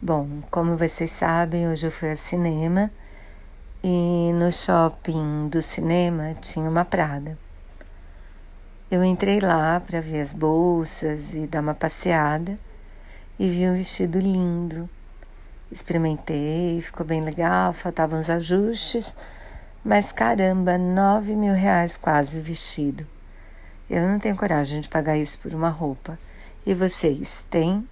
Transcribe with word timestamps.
Bom, 0.00 0.42
como 0.50 0.76
vocês 0.76 1.10
sabem, 1.10 1.70
hoje 1.70 1.86
eu 1.86 1.90
fui 1.90 2.10
ao 2.10 2.16
cinema 2.16 2.90
e 3.82 4.30
no 4.34 4.52
shopping 4.52 5.48
do 5.48 5.62
cinema 5.62 6.34
tinha 6.34 6.68
uma 6.68 6.84
Prada. 6.84 7.38
Eu 8.90 9.02
entrei 9.02 9.40
lá 9.40 9.80
para 9.80 10.02
ver 10.02 10.20
as 10.20 10.34
bolsas 10.34 11.32
e 11.32 11.46
dar 11.46 11.62
uma 11.62 11.72
passeada 11.72 12.58
e 13.38 13.48
vi 13.48 13.66
um 13.66 13.74
vestido 13.74 14.18
lindo. 14.18 14.86
Experimentei, 15.72 16.78
ficou 16.82 17.06
bem 17.06 17.22
legal, 17.22 17.72
faltavam 17.72 18.20
os 18.20 18.28
ajustes, 18.28 19.16
mas 19.82 20.12
caramba, 20.12 20.76
nove 20.76 21.34
mil 21.34 21.54
reais 21.54 21.96
quase 21.96 22.38
o 22.38 22.42
vestido. 22.42 23.06
Eu 23.88 24.06
não 24.06 24.18
tenho 24.18 24.36
coragem 24.36 24.78
de 24.78 24.90
pagar 24.90 25.16
isso 25.16 25.38
por 25.38 25.54
uma 25.54 25.70
roupa. 25.70 26.18
E 26.66 26.74
vocês 26.74 27.46
têm? 27.48 27.88